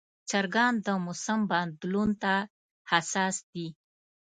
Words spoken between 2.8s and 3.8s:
حساس دي.